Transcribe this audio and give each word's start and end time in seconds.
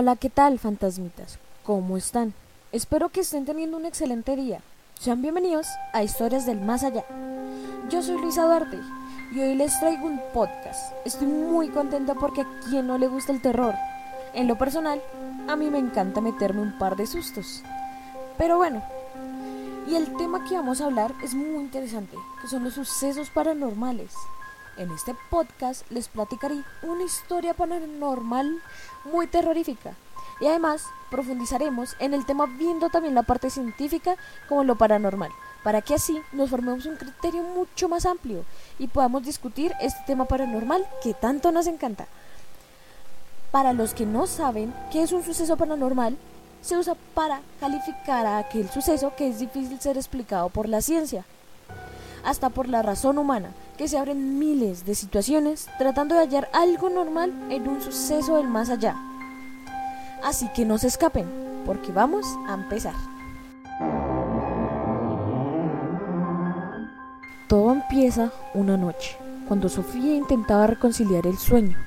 Hola, 0.00 0.14
¿qué 0.14 0.30
tal, 0.30 0.60
fantasmitas? 0.60 1.40
¿Cómo 1.64 1.96
están? 1.96 2.32
Espero 2.70 3.08
que 3.08 3.22
estén 3.22 3.44
teniendo 3.44 3.76
un 3.76 3.84
excelente 3.84 4.36
día. 4.36 4.60
Sean 4.96 5.22
bienvenidos 5.22 5.66
a 5.92 6.04
Historias 6.04 6.46
del 6.46 6.60
Más 6.60 6.84
Allá. 6.84 7.04
Yo 7.90 8.00
soy 8.00 8.16
Luisa 8.20 8.44
Duarte 8.44 8.78
y 9.34 9.40
hoy 9.40 9.56
les 9.56 9.76
traigo 9.80 10.06
un 10.06 10.20
podcast. 10.32 10.92
Estoy 11.04 11.26
muy 11.26 11.70
contenta 11.70 12.14
porque 12.14 12.42
a 12.42 12.60
quien 12.70 12.86
no 12.86 12.96
le 12.96 13.08
gusta 13.08 13.32
el 13.32 13.42
terror. 13.42 13.74
En 14.34 14.46
lo 14.46 14.56
personal, 14.56 15.02
a 15.48 15.56
mí 15.56 15.68
me 15.68 15.78
encanta 15.78 16.20
meterme 16.20 16.62
un 16.62 16.78
par 16.78 16.94
de 16.94 17.04
sustos. 17.08 17.64
Pero 18.36 18.56
bueno, 18.56 18.84
y 19.88 19.96
el 19.96 20.16
tema 20.16 20.44
que 20.44 20.54
vamos 20.54 20.80
a 20.80 20.84
hablar 20.84 21.12
es 21.24 21.34
muy 21.34 21.56
interesante, 21.60 22.16
que 22.40 22.46
son 22.46 22.62
los 22.62 22.74
sucesos 22.74 23.30
paranormales. 23.30 24.12
En 24.78 24.92
este 24.92 25.16
podcast 25.28 25.82
les 25.90 26.06
platicaré 26.06 26.62
una 26.84 27.02
historia 27.02 27.52
paranormal 27.52 28.62
muy 29.12 29.26
terrorífica. 29.26 29.94
Y 30.40 30.46
además 30.46 30.84
profundizaremos 31.10 31.96
en 31.98 32.14
el 32.14 32.24
tema 32.24 32.46
viendo 32.46 32.88
también 32.88 33.16
la 33.16 33.24
parte 33.24 33.50
científica 33.50 34.14
como 34.48 34.62
lo 34.62 34.76
paranormal, 34.76 35.32
para 35.64 35.82
que 35.82 35.94
así 35.94 36.22
nos 36.30 36.50
formemos 36.50 36.86
un 36.86 36.94
criterio 36.94 37.42
mucho 37.42 37.88
más 37.88 38.06
amplio 38.06 38.44
y 38.78 38.86
podamos 38.86 39.24
discutir 39.24 39.72
este 39.80 39.98
tema 40.06 40.26
paranormal 40.26 40.86
que 41.02 41.12
tanto 41.12 41.50
nos 41.50 41.66
encanta. 41.66 42.06
Para 43.50 43.72
los 43.72 43.94
que 43.94 44.06
no 44.06 44.28
saben 44.28 44.72
qué 44.92 45.02
es 45.02 45.10
un 45.10 45.24
suceso 45.24 45.56
paranormal, 45.56 46.16
se 46.60 46.76
usa 46.76 46.94
para 47.14 47.40
calificar 47.58 48.26
a 48.26 48.38
aquel 48.38 48.70
suceso 48.70 49.12
que 49.16 49.26
es 49.26 49.40
difícil 49.40 49.80
ser 49.80 49.96
explicado 49.96 50.50
por 50.50 50.68
la 50.68 50.82
ciencia, 50.82 51.24
hasta 52.24 52.48
por 52.48 52.68
la 52.68 52.82
razón 52.82 53.18
humana, 53.18 53.50
que 53.78 53.86
se 53.86 53.96
abren 53.96 54.40
miles 54.40 54.84
de 54.84 54.96
situaciones 54.96 55.68
tratando 55.78 56.16
de 56.16 56.22
hallar 56.22 56.50
algo 56.52 56.90
normal 56.90 57.32
en 57.48 57.68
un 57.68 57.80
suceso 57.80 58.36
del 58.36 58.48
más 58.48 58.70
allá. 58.70 58.96
Así 60.22 60.48
que 60.48 60.64
no 60.64 60.78
se 60.78 60.88
escapen, 60.88 61.26
porque 61.64 61.92
vamos 61.92 62.26
a 62.48 62.54
empezar. 62.54 62.94
Todo 67.48 67.72
empieza 67.72 68.32
una 68.52 68.76
noche, 68.76 69.16
cuando 69.46 69.68
Sofía 69.68 70.16
intentaba 70.16 70.66
reconciliar 70.66 71.26
el 71.28 71.38
sueño, 71.38 71.78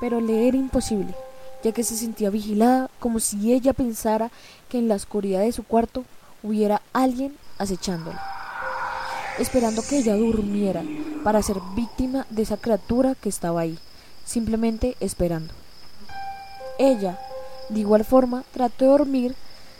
pero 0.00 0.20
le 0.20 0.48
era 0.48 0.56
imposible, 0.56 1.14
ya 1.62 1.70
que 1.70 1.84
se 1.84 1.96
sentía 1.96 2.30
vigilada 2.30 2.90
como 2.98 3.20
si 3.20 3.52
ella 3.52 3.72
pensara 3.72 4.32
que 4.68 4.78
en 4.78 4.88
la 4.88 4.96
oscuridad 4.96 5.42
de 5.42 5.52
su 5.52 5.62
cuarto 5.62 6.04
hubiera 6.42 6.82
alguien 6.92 7.36
acechándola 7.58 8.41
esperando 9.38 9.82
que 9.82 9.98
ella 9.98 10.14
durmiera 10.14 10.82
para 11.24 11.42
ser 11.42 11.56
víctima 11.74 12.26
de 12.30 12.42
esa 12.42 12.56
criatura 12.56 13.14
que 13.14 13.28
estaba 13.28 13.60
ahí, 13.60 13.78
simplemente 14.24 14.96
esperando. 15.00 15.52
Ella, 16.78 17.18
de 17.68 17.80
igual 17.80 18.04
forma, 18.04 18.44
trató 18.52 18.84
de 18.84 18.90
dormir 18.90 19.36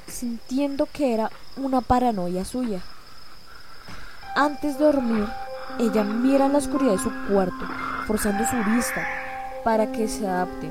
sintiendo 0.06 0.86
que 0.92 1.14
era 1.14 1.30
una 1.56 1.80
paranoia 1.80 2.45
suya. 2.45 2.80
Antes 4.34 4.78
de 4.78 4.84
dormir, 4.84 5.27
ella 5.78 6.05
mira 6.05 6.47
en 6.47 6.53
la 6.53 6.58
oscuridad 6.58 6.92
de 6.92 6.98
su 6.98 7.11
cuarto, 7.28 7.67
forzando 8.06 8.45
su 8.45 8.56
vista 8.70 9.06
para 9.64 9.92
que 9.92 10.08
se 10.08 10.27
adapte. 10.27 10.70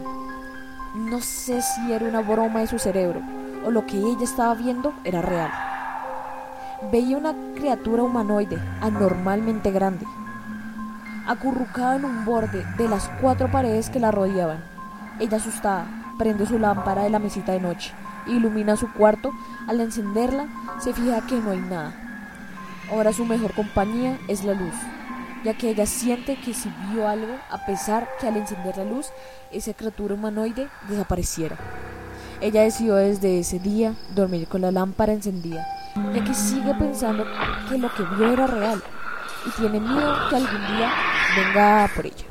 No 0.95 1.21
sé 1.21 1.61
si 1.61 1.91
era 1.91 2.05
una 2.05 2.21
broma 2.21 2.61
de 2.61 2.67
su 2.67 2.79
cerebro 2.79 3.21
o 3.65 3.71
lo 3.71 3.85
que 3.85 3.97
ella 3.97 4.23
estaba 4.23 4.53
viendo 4.55 4.93
era 5.03 5.21
real 5.21 5.70
veía 6.89 7.17
una 7.17 7.35
criatura 7.55 8.03
humanoide 8.03 8.57
anormalmente 8.81 9.71
grande, 9.71 10.05
acurrucada 11.27 11.97
en 11.97 12.05
un 12.05 12.25
borde 12.25 12.65
de 12.77 12.89
las 12.89 13.09
cuatro 13.21 13.51
paredes 13.51 13.89
que 13.89 13.99
la 13.99 14.11
rodeaban. 14.11 14.63
Ella 15.19 15.37
asustada 15.37 15.85
prende 16.17 16.45
su 16.45 16.57
lámpara 16.57 17.03
de 17.03 17.09
la 17.09 17.19
mesita 17.19 17.51
de 17.51 17.59
noche, 17.59 17.91
ilumina 18.25 18.75
su 18.77 18.91
cuarto, 18.93 19.31
al 19.67 19.79
encenderla 19.79 20.47
se 20.79 20.93
fija 20.93 21.25
que 21.27 21.39
no 21.39 21.51
hay 21.51 21.59
nada. 21.59 21.93
Ahora 22.89 23.13
su 23.13 23.25
mejor 23.25 23.53
compañía 23.53 24.17
es 24.27 24.43
la 24.43 24.53
luz, 24.53 24.73
ya 25.45 25.53
que 25.53 25.69
ella 25.69 25.85
siente 25.85 26.39
que 26.39 26.53
si 26.53 26.71
vio 26.91 27.07
algo, 27.07 27.35
a 27.51 27.65
pesar 27.65 28.07
que 28.19 28.27
al 28.27 28.37
encender 28.37 28.77
la 28.77 28.85
luz, 28.85 29.07
esa 29.51 29.73
criatura 29.73 30.15
humanoide 30.15 30.67
desapareciera. 30.89 31.57
Ella 32.41 32.63
decidió 32.63 32.95
desde 32.95 33.39
ese 33.39 33.59
día 33.59 33.93
dormir 34.15 34.47
con 34.47 34.61
la 34.61 34.71
lámpara 34.71 35.13
encendida 35.13 35.65
ya 35.95 36.23
que 36.23 36.33
sigue 36.33 36.73
pensando 36.75 37.25
que 37.69 37.77
lo 37.77 37.93
que 37.93 38.03
vio 38.15 38.31
era 38.31 38.47
real 38.47 38.81
y 39.45 39.49
tiene 39.51 39.79
miedo 39.79 40.15
que 40.29 40.35
algún 40.35 40.67
día 40.67 40.91
venga 41.35 41.89
por 41.95 42.05
ella. 42.05 42.25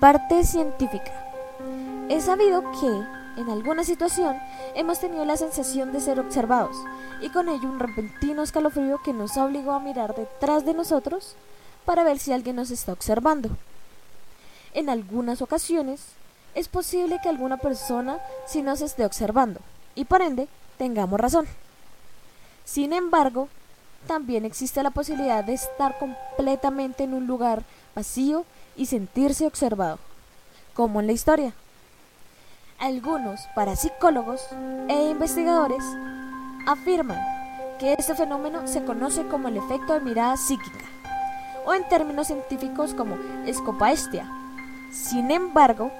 Parte 0.00 0.44
científica. 0.44 1.12
Es 2.08 2.24
sabido 2.24 2.62
que, 2.80 3.40
en 3.40 3.50
alguna 3.50 3.82
situación, 3.82 4.36
hemos 4.74 5.00
tenido 5.00 5.24
la 5.24 5.36
sensación 5.36 5.92
de 5.92 6.00
ser 6.00 6.20
observados, 6.20 6.76
y 7.20 7.30
con 7.30 7.48
ello 7.48 7.68
un 7.68 7.80
repentino 7.80 8.42
escalofrío 8.42 9.02
que 9.02 9.12
nos 9.12 9.36
obligó 9.36 9.72
a 9.72 9.80
mirar 9.80 10.14
detrás 10.14 10.64
de 10.64 10.74
nosotros 10.74 11.34
para 11.84 12.04
ver 12.04 12.18
si 12.18 12.32
alguien 12.32 12.56
nos 12.56 12.70
está 12.70 12.92
observando. 12.92 13.50
En 14.78 14.88
algunas 14.88 15.42
ocasiones 15.42 16.00
es 16.54 16.68
posible 16.68 17.18
que 17.20 17.28
alguna 17.28 17.56
persona 17.56 18.20
sí 18.46 18.62
nos 18.62 18.80
esté 18.80 19.04
observando 19.04 19.58
y 19.96 20.04
por 20.04 20.22
ende 20.22 20.46
tengamos 20.76 21.18
razón. 21.18 21.48
Sin 22.64 22.92
embargo, 22.92 23.48
también 24.06 24.44
existe 24.44 24.80
la 24.84 24.92
posibilidad 24.92 25.42
de 25.42 25.54
estar 25.54 25.98
completamente 25.98 27.02
en 27.02 27.14
un 27.14 27.26
lugar 27.26 27.64
vacío 27.96 28.44
y 28.76 28.86
sentirse 28.86 29.48
observado, 29.48 29.98
como 30.74 31.00
en 31.00 31.08
la 31.08 31.12
historia. 31.12 31.54
Algunos 32.78 33.40
parapsicólogos 33.56 34.46
e 34.86 35.10
investigadores 35.10 35.82
afirman 36.68 37.18
que 37.80 37.94
este 37.94 38.14
fenómeno 38.14 38.68
se 38.68 38.84
conoce 38.84 39.26
como 39.26 39.48
el 39.48 39.56
efecto 39.56 39.94
de 39.94 40.02
mirada 40.02 40.36
psíquica, 40.36 40.84
o 41.66 41.74
en 41.74 41.88
términos 41.88 42.28
científicos 42.28 42.94
como 42.94 43.16
escopaestia, 43.44 44.37
sin 44.90 45.30
embargo, 45.30 45.90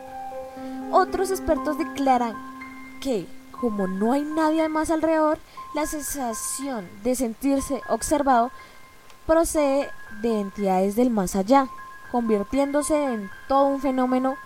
otros 0.91 1.31
expertos 1.31 1.79
declaran 1.79 2.35
que, 3.01 3.27
como 3.61 3.87
no 3.87 4.13
hay 4.13 4.23
nadie 4.23 4.69
más 4.69 4.91
alrededor, 4.91 5.39
la 5.75 5.87
sensación 5.87 6.89
de 7.03 7.15
sentirse 7.15 7.83
observado 7.89 8.51
procede 9.27 9.91
de 10.23 10.41
entidades 10.41 10.97
del 10.97 11.11
más 11.11 11.37
allá, 11.37 11.69
convirtiéndose 12.11 13.05
en 13.05 13.31
todo 13.47 13.67
un 13.67 13.81
fenómeno 13.81 14.37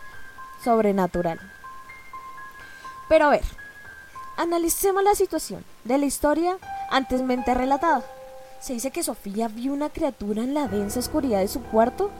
sobrenatural. 0.65 1.39
Pero 3.09 3.27
a 3.27 3.31
ver, 3.31 3.45
analicemos 4.37 5.05
la 5.05 5.15
situación 5.15 5.65
de 5.85 5.99
la 5.99 6.07
historia 6.07 6.59
antesmente 6.91 7.55
relatada. 7.55 8.03
Se 8.61 8.73
dice 8.73 8.91
que 8.91 9.03
Sofía 9.03 9.49
vio 9.49 9.73
una 9.73 9.91
criatura 9.91 10.43
en 10.43 10.55
la 10.55 10.67
densa 10.67 11.01
oscuridad 11.01 11.41
de 11.41 11.49
su 11.49 11.63
cuarto 11.63 12.11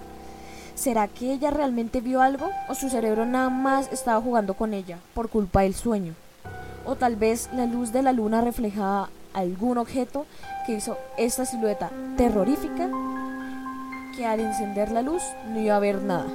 ¿Será 0.75 1.07
que 1.07 1.33
ella 1.33 1.51
realmente 1.51 2.01
vio 2.01 2.23
algo 2.23 2.51
o 2.69 2.75
su 2.75 2.89
cerebro 2.89 3.27
nada 3.27 3.51
más 3.51 3.93
estaba 3.93 4.21
jugando 4.21 4.55
con 4.55 4.75
ella 4.75 4.99
por 5.15 5.29
culpa 5.29 5.63
del 5.63 5.75
sueño? 5.75 6.15
O 6.85 6.97
tal 6.97 7.17
vez 7.17 7.51
la 7.53 7.67
luz 7.67 7.93
de 7.93 8.03
la 8.03 8.13
luna 8.13 8.41
reflejaba 8.41 9.11
algún 9.35 9.79
objeto 9.79 10.27
que 10.67 10.75
hizo 10.75 10.97
esta 11.19 11.45
silueta 11.45 11.91
terrorífica 12.17 12.91
que 14.17 14.27
al 14.27 14.41
encender 14.41 14.91
la 14.91 15.03
luz 15.03 15.23
no 15.49 15.61
iba 15.61 15.77
a 15.77 15.79
ver 15.79 16.03
nada. 16.03 16.27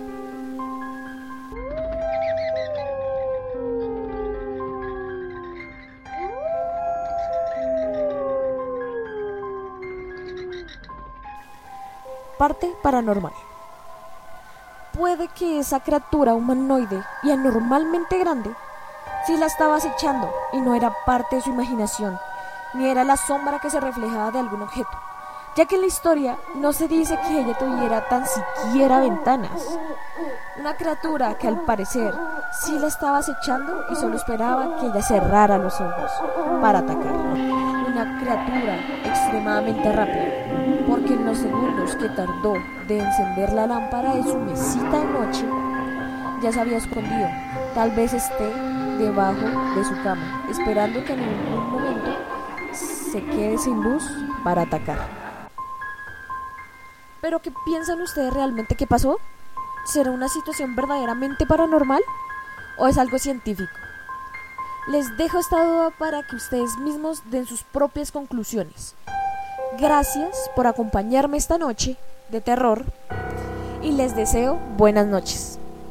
Parte 12.38 12.72
paranormal 12.84 13.47
puede 14.98 15.28
que 15.28 15.60
esa 15.60 15.80
criatura 15.80 16.34
humanoide 16.34 17.04
y 17.22 17.32
anormalmente 17.32 18.18
grande 18.18 18.54
sí 19.26 19.38
la 19.38 19.46
estaba 19.46 19.76
acechando 19.76 20.30
y 20.54 20.60
no 20.60 20.74
era 20.74 20.92
parte 21.06 21.36
de 21.36 21.42
su 21.42 21.52
imaginación, 21.52 22.18
ni 22.74 22.90
era 22.90 23.04
la 23.04 23.16
sombra 23.16 23.60
que 23.60 23.70
se 23.70 23.80
reflejaba 23.80 24.32
de 24.32 24.40
algún 24.40 24.64
objeto, 24.64 24.90
ya 25.56 25.66
que 25.66 25.76
en 25.76 25.82
la 25.82 25.88
historia 25.88 26.38
no 26.56 26.74
se 26.74 26.88
dice 26.88 27.20
que 27.28 27.42
ella 27.42 27.58
tuviera 27.58 28.08
tan 28.10 28.26
siquiera 28.26 29.00
ventanas. 29.00 29.78
Una 30.60 30.76
criatura 30.76 31.38
que 31.38 31.48
al 31.48 31.62
parecer 31.62 32.14
sí 32.52 32.80
la 32.80 32.88
estaba 32.88 33.20
acechando 33.20 33.86
y 33.92 33.96
solo 33.96 34.16
esperaba 34.16 34.78
que 34.78 34.88
ella 34.88 35.02
cerrara 35.04 35.58
los 35.58 35.80
ojos 35.80 36.12
para 36.62 36.80
atacarla 36.80 37.68
una 37.88 38.20
criatura 38.20 38.76
extremadamente 39.06 39.92
rápida, 39.92 40.67
que 41.08 41.14
en 41.14 41.26
los 41.26 41.38
segundos 41.38 41.96
que 41.96 42.10
tardó 42.10 42.54
de 42.88 43.00
encender 43.00 43.54
la 43.54 43.66
lámpara 43.66 44.16
de 44.16 44.24
su 44.24 44.38
mesita 44.38 45.00
de 45.00 45.06
noche, 45.06 45.46
ya 46.42 46.52
se 46.52 46.60
había 46.60 46.78
escondido. 46.78 47.30
Tal 47.74 47.92
vez 47.92 48.14
esté 48.14 48.54
debajo 48.98 49.46
de 49.76 49.86
su 49.86 49.94
cama, 50.04 50.44
esperando 50.50 51.04
que 51.06 51.14
en 51.14 51.20
algún 51.22 51.72
momento 51.72 52.12
se 52.74 53.24
quede 53.24 53.58
sin 53.58 53.82
luz 53.82 54.04
para 54.44 54.64
atacar. 54.64 55.00
¿Pero 57.22 57.42
qué 57.42 57.54
piensan 57.66 58.02
ustedes 58.02 58.34
realmente 58.34 58.76
que 58.76 58.86
pasó? 58.86 59.18
¿Será 59.86 60.12
una 60.12 60.28
situación 60.28 60.76
verdaderamente 60.76 61.46
paranormal? 61.46 62.02
¿O 62.78 62.88
es 62.88 62.98
algo 62.98 63.18
científico? 63.18 63.72
Les 64.88 65.16
dejo 65.18 65.40
esta 65.40 65.64
duda 65.64 65.90
para 65.92 66.24
que 66.24 66.36
ustedes 66.36 66.78
mismos 66.78 67.24
den 67.30 67.46
sus 67.46 67.64
propias 67.64 68.12
conclusiones. 68.12 68.96
Gracias 69.80 70.50
por 70.56 70.66
acompañarme 70.66 71.38
esta 71.38 71.60
noche 71.60 71.98
de 72.30 72.42
terror 72.42 72.84
y 73.84 73.92
les 73.92 74.16
deseo 74.16 74.58
buenas 74.76 75.06
noches. 75.06 75.60